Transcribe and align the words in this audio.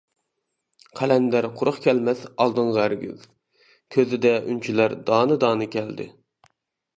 قەلەندەر 0.99 1.47
قۇرۇق 1.59 1.77
كەلمەس 1.83 2.23
ئالدىڭغا 2.37 2.85
ھەرگىز، 2.85 3.27
كۆزىدە 3.97 4.33
ئۈنچىلەر 4.47 4.97
دانە-دانە 5.11 5.71
كەلدى. 5.79 6.11